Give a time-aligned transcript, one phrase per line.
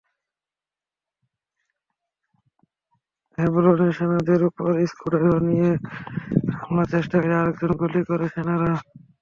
[3.37, 5.69] হেবরনে সেনাদের ওপর screw driver নিয়ে
[6.57, 8.71] হামলার চেষ্টাকারী আরেকজনকে গুলি করে সেনারা।